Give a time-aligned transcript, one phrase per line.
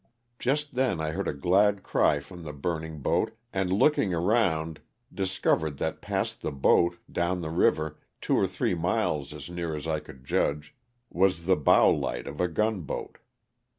[0.39, 4.79] Just then I heard a glad cry from the burning boat and looking around
[5.13, 9.85] discovered that past the boat, down the river, two or three miles as near as
[9.85, 10.75] I could judge,
[11.11, 13.19] was the bow light of a gun boat.